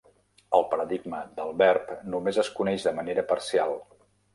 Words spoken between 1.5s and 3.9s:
verb només es coneix de manera parcial.